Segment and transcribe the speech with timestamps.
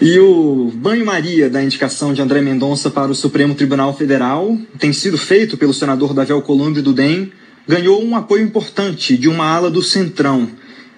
[0.00, 5.18] E o banho-maria da indicação de André Mendonça para o Supremo Tribunal Federal tem sido
[5.18, 7.30] feito pelo senador Davi Alcolumbre do DEM,
[7.68, 10.48] ganhou um apoio importante de uma ala do Centrão.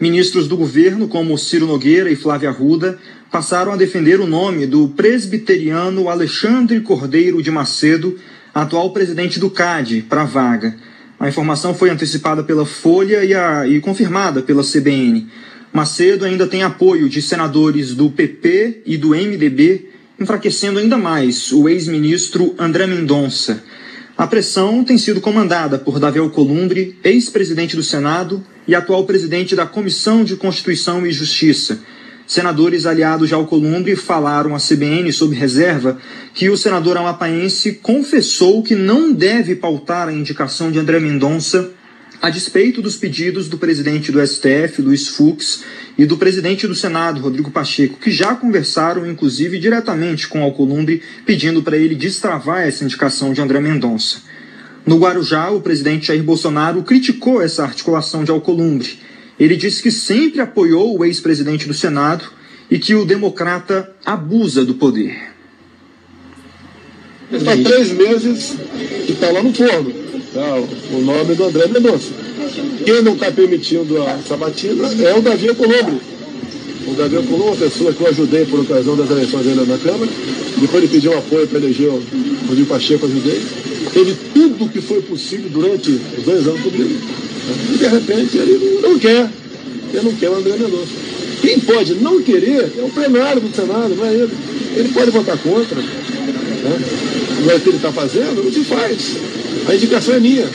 [0.01, 2.97] Ministros do governo, como Ciro Nogueira e Flávia Arruda,
[3.29, 8.17] passaram a defender o nome do presbiteriano Alexandre Cordeiro de Macedo,
[8.55, 10.77] atual presidente do CAD, para a vaga.
[11.19, 15.27] A informação foi antecipada pela Folha e, a, e confirmada pela CBN.
[15.73, 19.89] Macedo ainda tem apoio de senadores do PP e do MDB,
[20.21, 23.65] enfraquecendo ainda mais o ex-ministro André Mendonça.
[24.15, 29.65] A pressão tem sido comandada por Davi Alcolumbre, ex-presidente do Senado e atual presidente da
[29.65, 31.81] Comissão de Constituição e Justiça.
[32.27, 35.99] Senadores aliados ao Alcolumbre falaram à CBN sob reserva
[36.35, 41.73] que o senador amapaense confessou que não deve pautar a indicação de André Mendonça
[42.23, 45.65] a despeito dos pedidos do presidente do STF, Luiz Fux,
[45.99, 51.65] e do presidente do Senado, Rodrigo Pacheco, que já conversaram, inclusive, diretamente com Alcolumbre, pedindo
[51.65, 54.23] para ele destravar essa indicação de André Mendonça.
[54.87, 59.01] No Guarujá, o presidente Jair Bolsonaro criticou essa articulação de Alcolumbre.
[59.39, 62.25] Ele disse que sempre apoiou o ex-presidente do Senado
[62.71, 65.33] e que o democrata abusa do poder.
[67.33, 68.57] Está três meses
[69.09, 70.02] e está lá no forno
[70.33, 70.57] tá,
[70.93, 72.11] o nome do André Mendonça.
[72.85, 76.01] Quem não está permitindo a sabatina é o Davi Colombo.
[76.87, 79.79] O Davi Colombo é uma pessoa que eu ajudei por ocasião das eleições ainda na
[79.79, 80.11] Câmara.
[80.57, 82.03] Depois ele pediu apoio para eleger o
[82.49, 83.41] Rodrigo Pacheco, ajudei.
[83.93, 86.95] Teve tudo o que foi possível durante os dois anos comigo.
[87.75, 89.31] E de repente ele não quer.
[89.93, 90.93] Ele não quer o André Mendonça.
[91.41, 94.31] Quem pode não querer é o plenário do Senado, não é ele.
[94.77, 95.77] Ele pode votar contra.
[95.77, 96.81] Né?
[97.45, 99.17] O que ele está fazendo, não se faz.
[99.69, 100.49] A indicação é minha.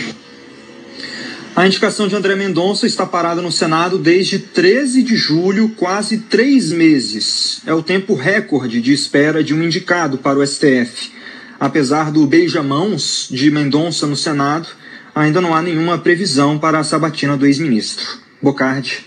[1.55, 6.71] A indicação de André Mendonça está parada no Senado desde 13 de julho, quase três
[6.71, 7.61] meses.
[7.65, 11.11] É o tempo recorde de espera de um indicado para o STF.
[11.59, 14.67] Apesar do beijamãos de Mendonça no Senado,
[15.15, 18.05] ainda não há nenhuma previsão para a sabatina do ex-ministro.
[18.39, 18.99] Bocardi.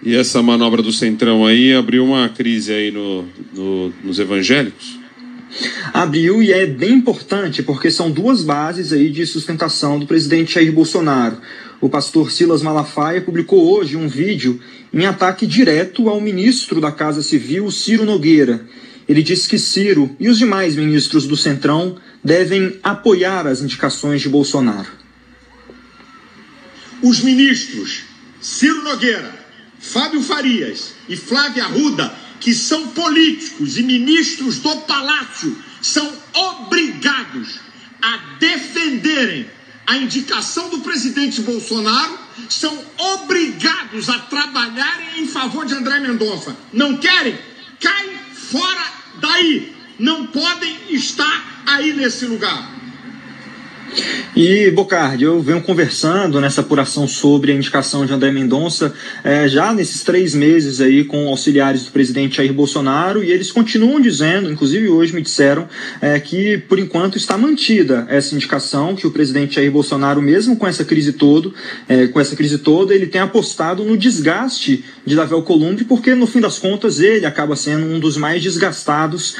[0.00, 4.97] E essa manobra do Centrão aí abriu uma crise aí no, no, nos evangélicos?
[5.92, 10.72] Abriu e é bem importante porque são duas bases aí de sustentação do presidente Jair
[10.72, 11.38] Bolsonaro.
[11.80, 14.60] O pastor Silas Malafaia publicou hoje um vídeo
[14.92, 18.66] em ataque direto ao ministro da Casa Civil, Ciro Nogueira.
[19.08, 24.28] Ele disse que Ciro e os demais ministros do Centrão devem apoiar as indicações de
[24.28, 24.88] Bolsonaro.
[27.02, 28.02] Os ministros
[28.40, 29.32] Ciro Nogueira,
[29.78, 37.60] Fábio Farias e Flávia Arruda que são políticos e ministros do palácio são obrigados
[38.00, 39.50] a defenderem
[39.86, 42.18] a indicação do presidente Bolsonaro,
[42.48, 46.54] são obrigados a trabalharem em favor de André Mendonça.
[46.74, 47.38] Não querem?
[47.80, 48.84] Cai fora
[49.18, 49.74] daí.
[49.98, 52.70] Não podem estar aí nesse lugar.
[54.36, 58.92] E, Bocardi, eu venho conversando nessa apuração sobre a indicação de André Mendonça
[59.24, 64.00] é, já nesses três meses aí com auxiliares do presidente Jair Bolsonaro e eles continuam
[64.00, 65.68] dizendo, inclusive hoje me disseram,
[66.00, 70.66] é, que por enquanto está mantida essa indicação, que o presidente Jair Bolsonaro, mesmo com
[70.66, 71.52] essa crise todo,
[71.88, 76.26] é, com essa crise toda, ele tem apostado no desgaste de Davi Alcolumbre, porque no
[76.26, 79.36] fim das contas ele acaba sendo um dos mais desgastados,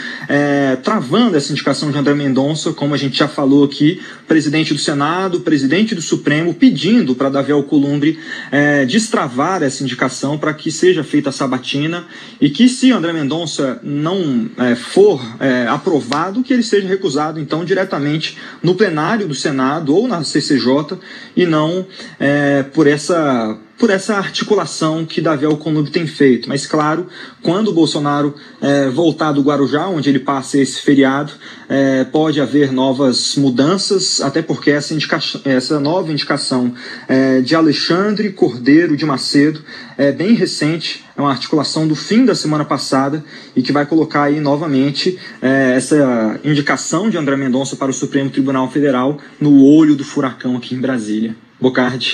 [0.82, 4.00] travando essa indicação de André Mendonça, como a gente já falou aqui,
[4.38, 8.20] presidente do Senado, presidente do Supremo, pedindo para Davi Alcolumbre
[8.52, 12.06] é, destravar essa indicação para que seja feita a sabatina
[12.40, 17.64] e que, se André Mendonça não é, for é, aprovado, que ele seja recusado, então,
[17.64, 21.00] diretamente no plenário do Senado ou na CCJ
[21.36, 21.84] e não
[22.20, 26.48] é, por essa por essa articulação que Davi Alcolumbre tem feito.
[26.48, 27.06] Mas, claro,
[27.42, 31.32] quando o Bolsonaro é, voltar do Guarujá, onde ele passa esse feriado,
[31.68, 34.96] é, pode haver novas mudanças, até porque essa,
[35.44, 36.74] essa nova indicação
[37.06, 39.62] é, de Alexandre Cordeiro de Macedo
[39.96, 43.24] é bem recente, é uma articulação do fim da semana passada
[43.54, 48.30] e que vai colocar aí novamente é, essa indicação de André Mendonça para o Supremo
[48.30, 51.36] Tribunal Federal no olho do furacão aqui em Brasília.
[51.60, 52.06] Bocardi.